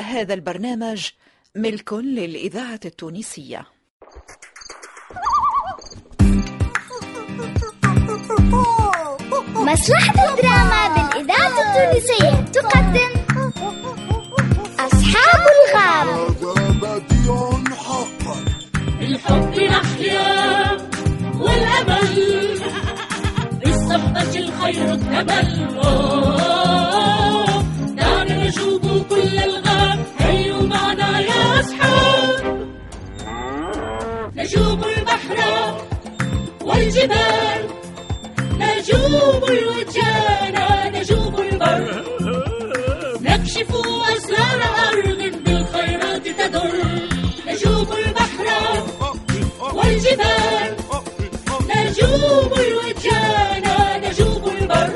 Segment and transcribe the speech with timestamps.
[0.00, 1.08] هذا البرنامج
[1.54, 3.66] ملك للإذاعة التونسية.
[9.54, 13.10] مسرحة الدراما بالإذاعة التونسية تقدم
[14.80, 16.36] أصحاب الغاب
[19.00, 20.70] بالحب نحيا
[21.40, 22.60] والأمل
[23.64, 25.68] بالصحبة الخير اكتمل
[34.52, 35.38] نجوب البحر
[36.60, 37.60] والجبال
[38.60, 40.56] نجوب الوجان
[40.94, 42.04] نجوب البر.
[43.20, 43.70] نكشف
[44.16, 46.72] أسرار أرض بالخيرات تدر.
[47.46, 48.46] نجوب البحر
[49.60, 50.76] والجبال
[51.76, 53.64] نجوب الوجان
[54.04, 54.92] نجوب البر.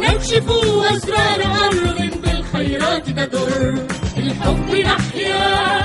[0.00, 0.48] نكشف
[0.92, 3.86] أسرار أرض بالخيرات تدر.
[4.16, 5.81] الحب نحيا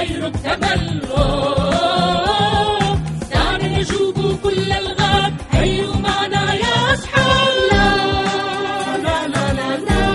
[0.00, 1.14] خير التملق
[3.32, 7.86] دعنا نجوب كل الغاب هيوا معنا يا أصحاب لا
[8.96, 10.06] لا لا لا لا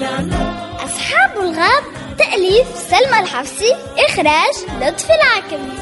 [0.00, 0.44] لا لا
[0.84, 1.84] أصحاب الغاب
[2.18, 3.72] تأليف سلمى الحفصي
[4.08, 5.74] إخراج لطفي العكمي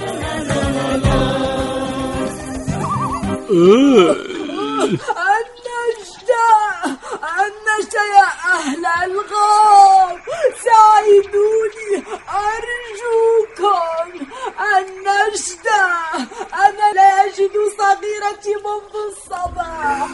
[5.62, 6.48] النجدة
[7.40, 10.18] النجدة يا أهل الغاب
[10.64, 11.61] ساعدوني
[13.64, 14.26] أرجوكم
[14.78, 15.82] النجدة.
[16.54, 20.08] أنا لا أجد صغيرتي منذ الصباح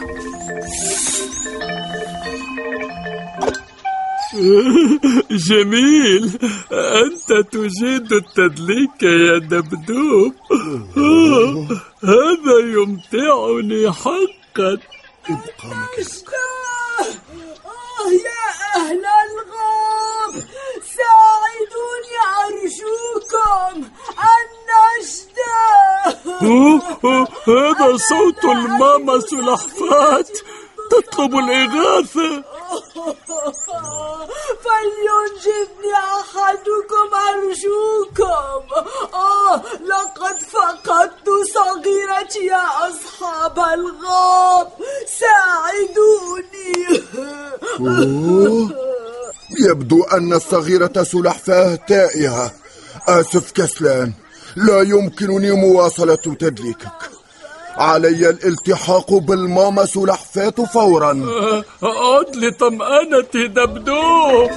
[5.49, 6.37] جميل.
[6.71, 10.33] أنت تجيد التدليك يا دبدوب.
[12.03, 14.77] هذا يمتعني حقا.
[15.29, 16.45] النجدة
[17.65, 19.01] آه يا أهل
[26.41, 30.29] هذا صوت الماما سلحفات
[30.91, 32.43] تطلب الإغاثة.
[34.63, 38.61] فلينجدني أحدكم أرجوكم.
[39.13, 44.67] آه لقد فقدت صغيرتي يا أصحاب الغاب.
[45.19, 46.73] ساعدوني.
[49.69, 52.51] يبدو أن الصغيرة سلحفاة تائهة.
[53.07, 54.13] آسف كسلان.
[54.55, 57.09] لا يمكنني مواصلة تدليكك
[57.77, 61.11] علي الالتحاق بالماما سلحفاة فورا.
[61.11, 64.51] آه، عد لطمأنة دبدوب.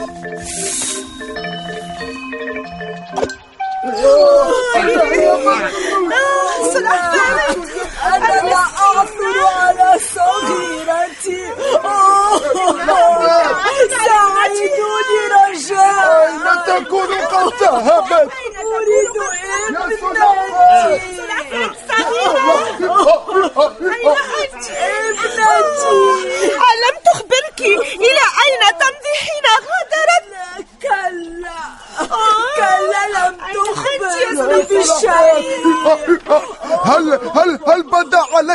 [8.04, 11.42] أنا لا أعثر على صغيرتي
[11.84, 12.38] آه،
[13.90, 18.30] ساعدوني رجاء أين تكون قد ذهبت
[18.76, 19.16] أريد
[25.42, 25.92] ابنتي
[26.70, 29.01] ألم تخبرك إلى أين تمضي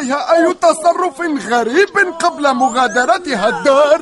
[0.08, 4.02] عليها أي تصرف غريب قبل مغادرتها الدار؟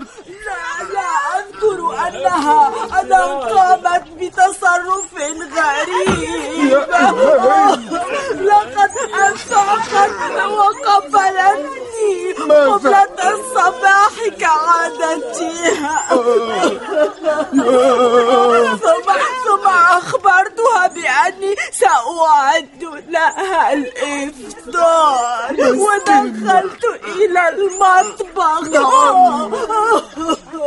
[25.95, 28.61] ودخلت إلى المطبخ.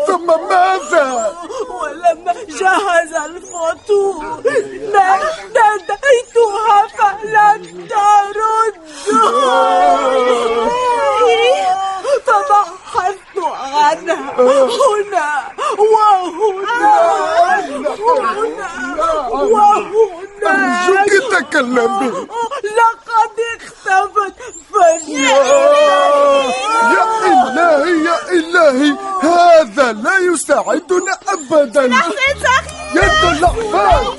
[0.06, 1.36] ثم ماذا؟
[1.82, 4.42] ولما جهز الفطور
[5.54, 8.74] ناديتها فلم ترد.
[12.26, 14.32] فبحثت عنها.
[14.40, 15.28] هنا
[15.78, 16.88] وهنا
[17.68, 17.92] هنا
[19.28, 19.88] وهنا.
[20.48, 22.10] أرجوك تكلمي
[22.78, 23.38] لقد
[23.88, 26.44] اختفت فجأة.
[26.94, 28.90] يا إلهي يا إلهي
[29.22, 31.84] هذا لا يساعدنا أبدا.
[32.94, 34.18] يد اللحفات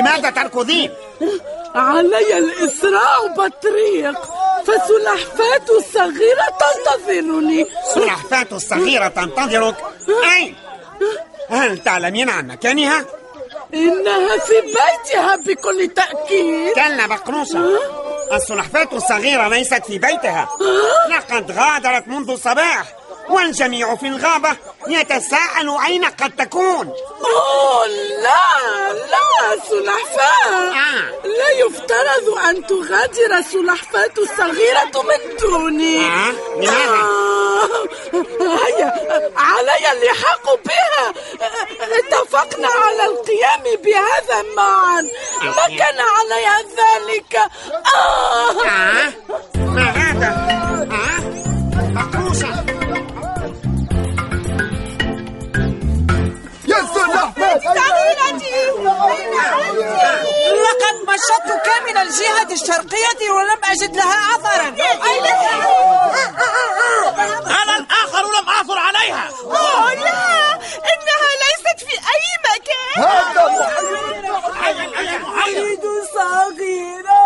[0.00, 0.90] لماذا تركضين؟
[1.74, 4.18] علي الإسراع بالطريق
[4.64, 7.66] فسلحفاة الصغيرة تنتظرني.
[7.94, 9.76] سلحفاة الصغيرة تنتظرك.
[10.36, 10.56] أين؟
[11.48, 13.04] هل تعلمين عن مكانها؟
[13.74, 16.74] إنها في بيتها بكل تأكيد.
[16.74, 17.78] كلا بقروشة
[18.32, 20.48] السلحفاة الصغيرة ليست في بيتها.
[21.10, 22.99] لقد غادرت منذ الصباح
[23.30, 24.56] والجميع في الغابة
[24.88, 26.92] يتساءل أين قد تكون.
[27.24, 27.86] أوه
[28.22, 30.70] لا لا سلحفاة.
[30.70, 31.10] آه.
[31.24, 36.06] لا يفترض أن تغادر السلحفاة الصغيرة من دوني.
[36.06, 37.70] آه، لماذا؟ آه،
[38.40, 38.92] هيا
[39.36, 41.14] علي اللحاق بها.
[41.98, 45.02] اتفقنا على القيام بهذا معا
[45.42, 46.46] ما كان علي
[46.80, 47.36] ذلك.
[47.94, 48.64] آه.
[48.66, 49.12] آه.
[49.54, 50.30] ما هذا؟
[50.92, 51.39] آه.
[62.02, 64.68] الجهة الشرقية ولم أجد لها أثرا.
[67.62, 69.28] أنا الآخر لم أعثر عليها.
[69.44, 70.54] أوه لا
[70.92, 72.96] إنها ليست في أي مكان.
[73.04, 73.42] هذا
[75.42, 77.22] أريد صغيرة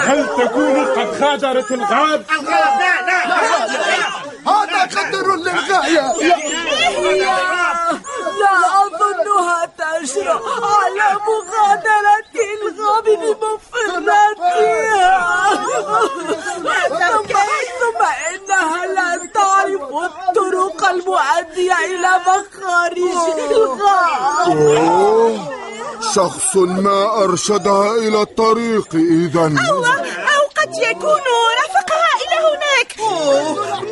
[0.00, 2.62] هل تكون قد غادرت الغاب؟ لا
[3.06, 3.18] لا
[4.46, 6.06] هذا خطر للغاية.
[8.40, 12.21] لا أظنها تجرأ على مغادرة
[26.14, 29.46] شخص ما أرشدها إلى الطريق إذا.
[29.68, 31.22] أو قد يكون
[31.58, 32.90] رافقها إلى هناك.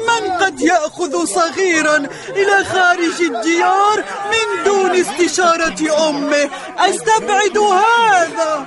[0.09, 1.97] من قد يأخذ صغيرا
[2.29, 8.67] إلى خارج الديار من دون استشارة أمه؟ أستبعد هذا.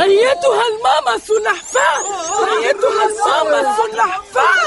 [0.00, 2.00] أيتها الماما سلحفاة؟
[2.56, 4.61] أيتها الماما سلحفاة؟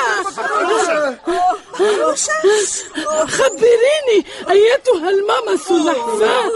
[3.27, 4.19] خبريني.
[4.49, 6.51] أيتها الماما سلحفاة.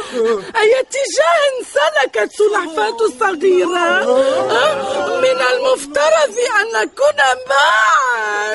[0.62, 3.89] أي اتجاه سلكت سلحفاة الصغيرة؟
[5.18, 7.19] من المفترض أن نكون
[7.50, 8.54] معا.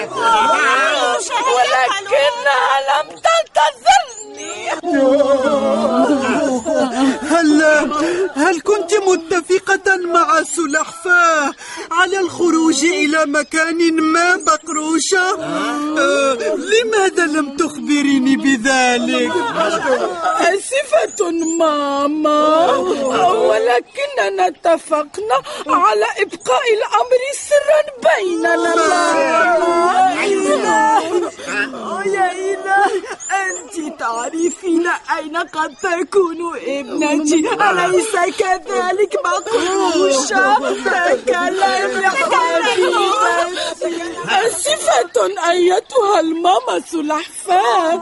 [1.55, 4.55] ولكنها لم تنتظرني.
[7.35, 7.63] هل
[8.35, 11.53] هل كنت متفقة مع سلحفاة
[11.91, 19.33] على الخروج إلى مكان ما بقروشة؟ آه، لماذا لم تخبريني بذلك؟
[20.41, 22.67] آسفة ماما
[23.33, 27.81] ولكننا اتفقنا على إبقاء الأمر سرا
[28.15, 30.15] بيننا ماما
[32.07, 32.85] يا إله
[33.45, 34.87] أنت تعرفين
[35.19, 47.95] أين قد تكون ابنتي أليس كذلك مقروشة تكلم حبيبتي آسفة أيتها الماما سلحفاة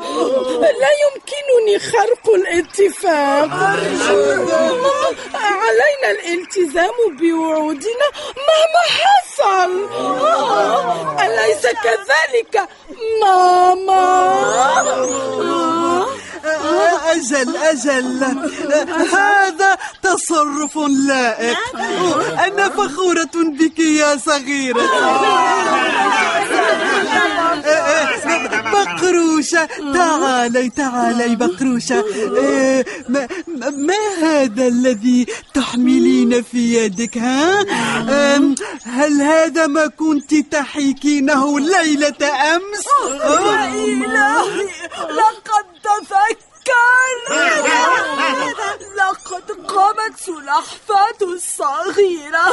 [0.61, 3.51] لا يمكنني خرق الاتفاق
[5.35, 9.73] علينا الالتزام بوعودنا مهما حصل
[11.21, 12.69] أليس كذلك
[13.23, 14.33] ماما
[17.23, 18.25] أجل أجل
[19.13, 21.59] هذا تصرف لائق.
[22.47, 24.83] أنا فخورة بك يا صغيرة.
[28.73, 29.69] بقروشة.
[29.95, 32.05] تعالي تعالي بقروشة.
[33.09, 37.65] ما, هذا الذي تحملين في يدك ها؟
[38.85, 42.23] هل هذا ما كنت تحيكينه ليلة
[42.55, 42.87] أمس؟
[43.23, 44.69] يا إلهي
[45.19, 45.67] لقد
[48.97, 52.47] لقد قامت سلحفاة الصغيرة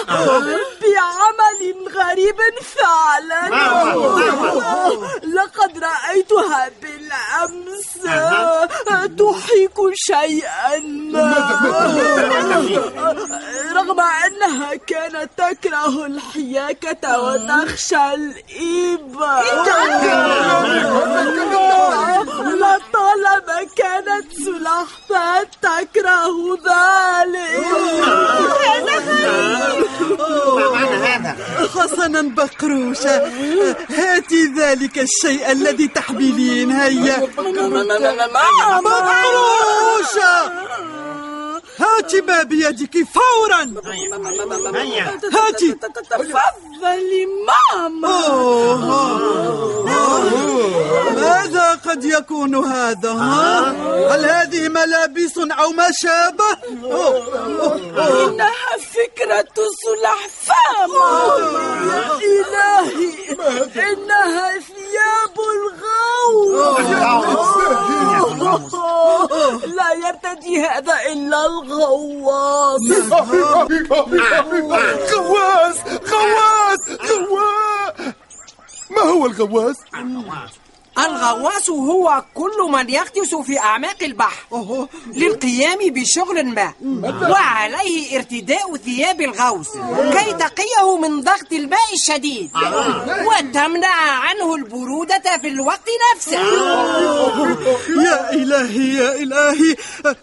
[0.81, 1.61] بعمل
[1.95, 3.41] غريب فعلا.
[5.23, 7.89] لقد رأيتها بالأمس
[9.19, 10.79] تحيك شيئا
[11.11, 11.29] ما.
[13.75, 19.43] رغم أنها كانت تكره الحياكة وتخشى الإبر
[22.43, 23.59] لطالما
[24.09, 27.65] كانت سلحفاة تكره ذلك
[30.55, 31.35] ما معنى هذا؟
[31.75, 33.31] حسنا بقروشة
[33.89, 37.27] هاتي ذلك الشيء الذي تحملين هيا
[38.83, 40.51] بقروشة
[41.79, 43.73] هاتي ما بيدك فورا.
[44.75, 45.19] هيا.
[45.33, 45.71] هاتي.
[46.09, 48.19] تفضلي ماما.
[51.15, 53.69] ماذا قد يكون هذا ها؟
[54.15, 56.57] هل هذه ملابس أو ما شابه؟
[58.25, 60.93] إنها فكرة سلحفاة
[61.89, 63.13] يا إلهي
[63.75, 65.37] إنها ثياب
[68.55, 72.81] الغوص لا يرتدي هذا إلا الغواص.
[75.11, 75.77] غواص
[76.11, 76.79] غواص
[77.09, 78.13] غواص.
[78.89, 80.49] ما هو الغواص؟ الغواص.
[81.69, 86.73] هو كل من يغطس في أعماق البحر للقيام بشغل ما.
[87.29, 89.69] وعليه ارتداء ثياب الغوص
[90.11, 92.51] كي تقيه من ضغط الماء الشديد.
[93.25, 96.39] وتمنع عنه البرودة في الوقت نفسه.
[98.05, 99.75] يا إلهي يا إلهي.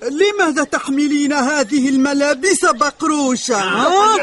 [0.02, 4.16] لماذا تحملين هذه الملابس بقروشة؟ ها؟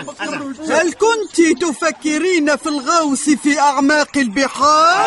[0.69, 5.03] هل كنت تفكرين في الغوص في أعماق البحار؟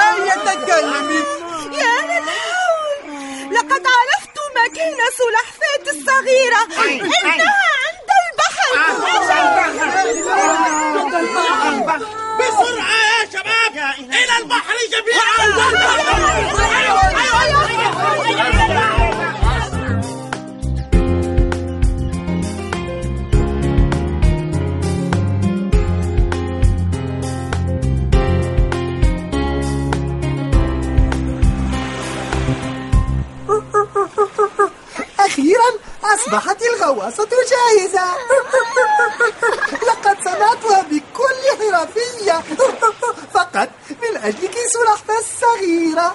[0.00, 1.22] هيا تكلمي
[1.78, 3.54] يا للهول!
[3.54, 6.62] لقد عرفت مكان سلحفاة الصغيرة.
[7.24, 8.70] إنها عند البحر
[39.88, 42.42] لقد صنعتها بكل حرفية
[43.34, 46.14] فقط من أجلك سلحفاة الصغيرة.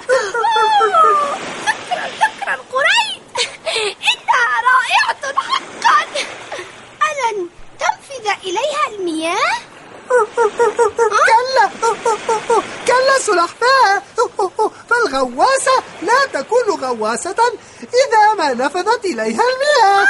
[2.19, 3.21] شكرا قريب.
[4.11, 5.99] إنها رائعة حقا.
[7.07, 7.49] ألن
[7.79, 9.55] تنفذ إليها المياه؟
[11.27, 11.65] كلا
[12.87, 14.01] كلا سلحفاة.
[14.89, 20.07] فالغواصة لا تكون غواصة إذا ما نفذت إليها المياه.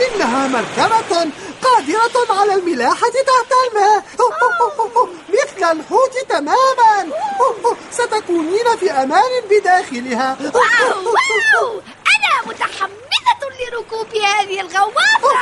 [0.00, 1.30] إنها مركبة
[1.62, 4.04] قادرة على الملاحة تحت الماء.
[5.34, 7.12] مثل الحوت تماما.
[7.92, 10.36] ستكونين في أمان بداخلها.
[10.54, 11.80] واو واو!
[12.14, 15.32] أنا متحمسة لركوب هذه الغواصة.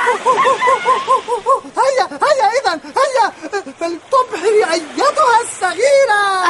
[1.76, 3.32] هيا هيا إذا هيا.
[3.80, 6.44] فلتبحري أيتها الصغيرة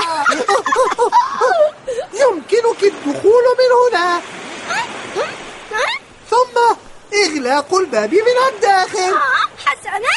[2.13, 4.21] يمكنك الدخول من هنا
[6.31, 6.77] ثم
[7.49, 9.15] إغلاق الباب من الداخل.
[9.67, 10.17] حسنا.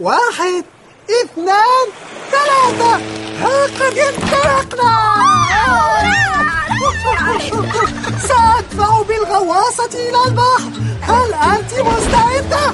[0.00, 0.64] واحد
[1.10, 1.86] اثنان
[2.30, 2.94] ثلاثة.
[3.42, 5.14] ها قد انطلقنا.
[8.28, 10.70] سأدفع بالغواصة إلى البحر.
[11.02, 12.72] هل أنت مستعدة؟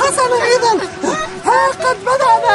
[0.00, 0.72] حسنا إذا
[1.44, 2.49] ها قد بدأنا.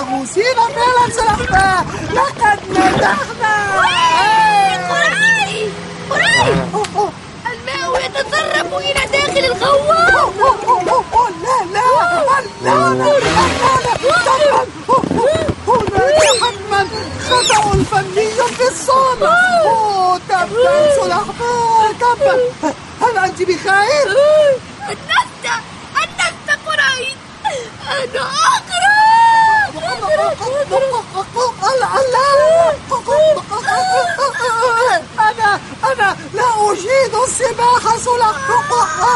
[0.00, 3.54] تغوصين فعلا سلحفاة لقد نجحنا
[4.90, 5.70] قريب
[6.10, 6.58] قريب
[7.52, 9.44] الماء يتسرب إلى داخل
[12.62, 13.22] لا لا هناك
[16.42, 16.88] حتما
[17.30, 18.68] خطأ فني في
[20.28, 22.34] تبا سلحفاة تبا
[23.02, 24.08] هل أنت بخير؟
[24.88, 25.54] النبتة
[25.96, 27.16] النبتة قريب
[27.90, 28.79] أنا أغرق
[35.20, 39.10] أنا أنا لا أجيد السباحة سلحفاة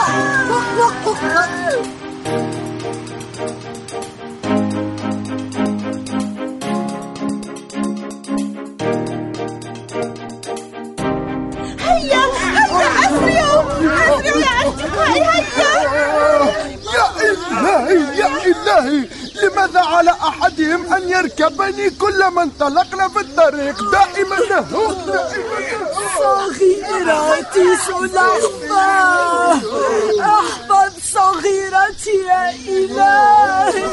[19.65, 24.37] لماذا على أحدهم أن يركبني كلما انطلقنا في الطريق؟ دائما
[26.19, 29.61] صغيرتي سلحفاة
[30.21, 33.85] احفظ صغيرتي يا إلهي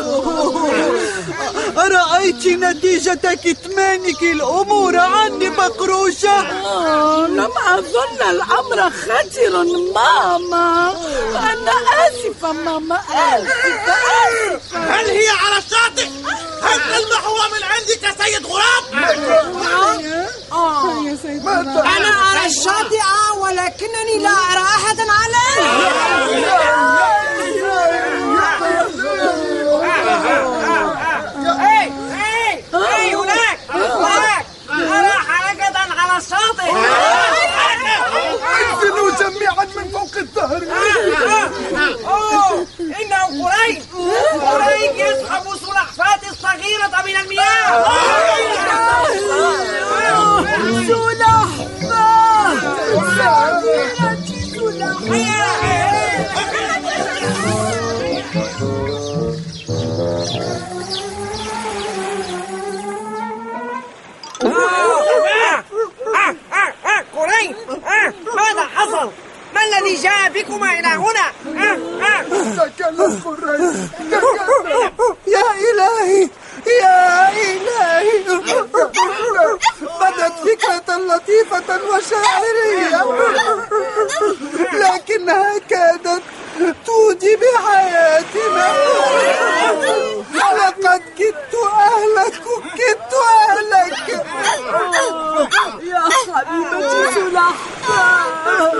[1.84, 9.64] أرأيت نتيجة كتمانك الأمور عني مقروشة؟ آه، لم أظن الأمر خطر
[9.94, 10.92] ماما.
[11.52, 11.72] أنا
[12.06, 14.78] آسفة ماما آسفة آسفة.
[14.78, 16.08] هل هي على الشاطئ؟
[16.62, 18.84] هل تلمح هو من عندك يا سيد غراب؟
[20.52, 21.00] آه.
[21.96, 23.00] أنا أرى الشاطئ
[23.40, 25.70] ولكنني لا أرى أحدا عليه
[30.22, 30.59] Oh.
[72.90, 73.76] تكلم قريش
[75.26, 76.28] يا إلهي
[76.82, 78.24] يا إلهي
[80.00, 83.02] بدت فكرة لطيفة وشاعرية
[84.72, 86.22] لكنها كادت
[86.86, 88.68] تودي بحياتنا
[90.34, 92.40] لقد كدت أهلك
[92.76, 94.26] كدت أهلك
[95.82, 96.02] يا
[96.34, 98.72] حبيبتي سلحفاة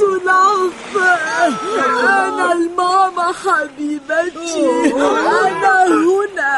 [0.00, 1.52] سلحفاة
[2.00, 6.54] أنا الماما حبيبتي أنا هنا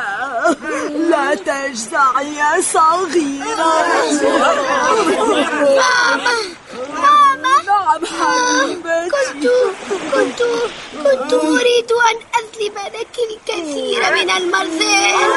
[0.91, 3.73] لا تجزعي يا صغيرة
[5.77, 6.35] ماما
[6.95, 9.49] ماما نعم حبيبتي
[10.15, 10.43] كنت كنت
[11.09, 15.31] كنت أريد أن أذلب لك الكثير من المرضين.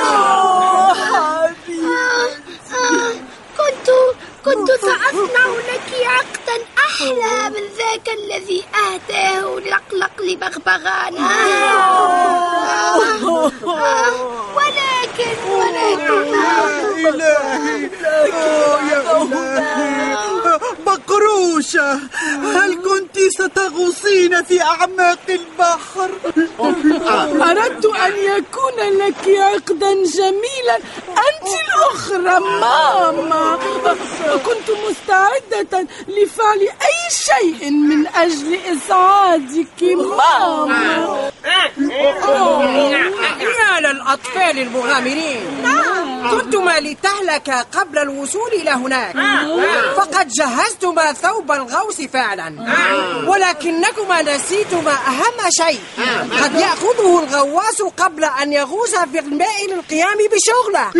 [3.58, 3.90] كنت
[4.46, 11.32] كنت سأصنع لك عقدا أحلى من ذاك الذي أهداه لقلق لبغبغانا.
[12.92, 14.12] آه،
[14.56, 16.36] ولكن ولكن
[17.08, 17.90] إلهي
[18.92, 20.18] يا إلهي.
[20.86, 21.92] مقروشة
[22.56, 25.40] هل كنت ستغوصين في أعماق؟
[27.50, 30.76] أردت أن يكون لك عقدا جميلا.
[31.10, 33.60] أنت الأخرى ماما.
[34.46, 41.32] كنت مستعدة لفعل أي شيء من أجل إسعادك ماما.
[43.60, 45.46] يا للأطفال المغامرين.
[46.32, 49.16] كنتما لتهلك قبل الوصول إلى هناك.
[49.96, 52.56] فقد جهزتما ثوب الغوص فعلا.
[53.28, 55.80] ولكنكما نسيتما أهم شيء.
[56.44, 60.92] قد يأخذه الغواص قبل أن يغوص في الماء للقيام بشغله.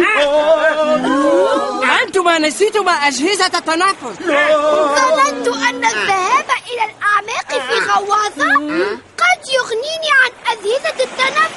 [2.04, 4.18] أنتما نسيتما أجهزة التنفس
[4.98, 8.54] ظننت أن الذهاب إلى الأعماق في غواصة
[9.22, 11.52] قد يغنيني عن أجهزة التنفس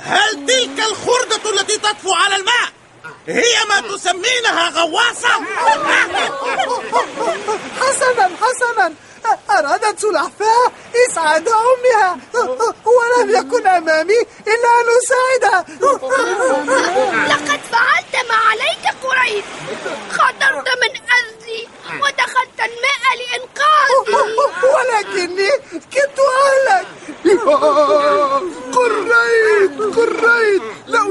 [0.00, 2.68] هل تلك الخردة التي تطفو على الماء
[3.28, 3.80] هي ما
[4.22, 5.28] تسمينها غواصة؟
[7.80, 8.94] حسنا حسنا
[9.50, 10.72] أرادت سلحفاة
[11.10, 12.18] إسعاد أمها
[12.84, 15.64] ولم يكن أمامي إلا أن أساعدها
[17.28, 19.44] لقد فعلت ما عليك قريب
[20.10, 21.68] خطرت من أجلي
[22.02, 24.26] ودخلت الماء لإنقاذي
[24.74, 25.50] ولكني
[25.92, 26.86] كنت أهلك
[28.74, 31.02] قريت قريت لا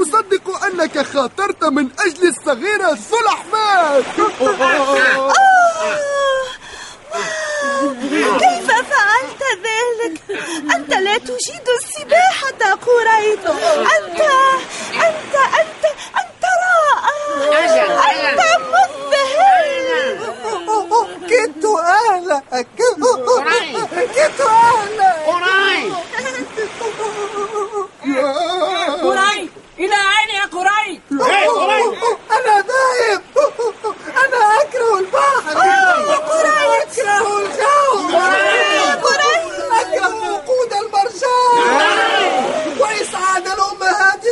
[1.02, 4.02] أنك خاطرت من أجل الصغيرة سلحفاة
[8.38, 10.20] كيف فعلت ذلك؟
[10.74, 13.40] أنت لا تجيد السباحة قريب.
[13.80, 14.20] أنت
[14.94, 17.64] أنت رائع
[18.10, 18.40] أنت
[18.72, 19.72] مذهل
[21.22, 24.82] كنت أهلك كنت أهلك
[29.02, 31.00] قريب إلى أين يا قريب؟
[32.30, 33.22] أنا ذاهب
[34.24, 35.56] أنا أكره البحر
[36.82, 38.08] أكره الجو
[39.80, 41.58] أكره وقود المرجان
[42.80, 44.22] وإسعاد الأمهات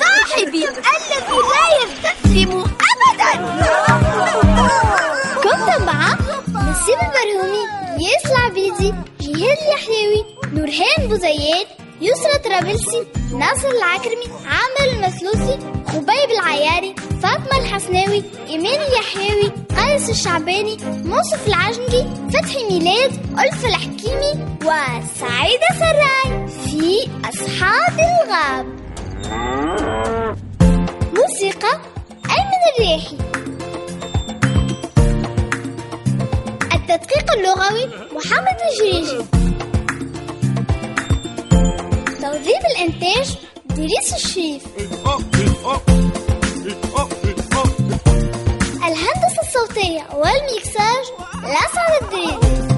[0.00, 3.32] صاحبي الذي لا يستسلم أبدا.
[5.42, 6.08] كنت مع
[6.70, 7.64] نسيب البرهومي
[8.00, 11.66] ياس العبيدي جهاد اليحيوي نورهان بوزيات
[12.00, 15.58] يسرى طرابلسي ناصر العكرمي عامر المسلوسي
[15.88, 25.68] خبيب العياري فاطمة الحسناوي إيمان اليحيوي قيس الشعباني منصف العجنجي فتحي ميلاد ألف الحكيمي وسعيدة
[25.78, 28.77] سراي في أصحاب الغاب.
[31.16, 31.72] موسيقى
[32.30, 33.16] أيمن الريحي.
[36.74, 39.18] التدقيق اللغوي محمد الجريجي.
[42.22, 44.62] توظيف الإنتاج دريس الشريف.
[48.88, 51.04] الهندسة الصوتية والميكساج
[51.44, 52.77] الأسعد الدريدي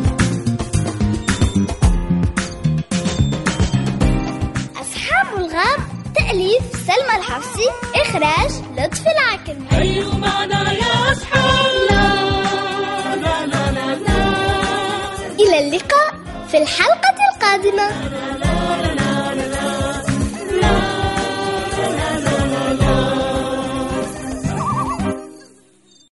[6.30, 14.32] تأليف سلمى الحفصي إخراج لطفي العكرمي هيا معنا يا أصحاب لا لا لا لا لا.
[15.40, 16.14] إلى اللقاء
[16.50, 17.88] في الحلقة القادمة.